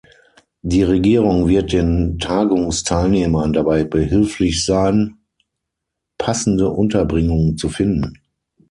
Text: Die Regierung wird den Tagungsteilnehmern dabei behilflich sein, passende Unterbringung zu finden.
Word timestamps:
Die 0.63 0.81
Regierung 0.81 1.47
wird 1.47 1.73
den 1.73 2.17
Tagungsteilnehmern 2.17 3.53
dabei 3.53 3.83
behilflich 3.83 4.65
sein, 4.65 5.19
passende 6.17 6.71
Unterbringung 6.71 7.55
zu 7.55 7.69
finden. 7.69 8.19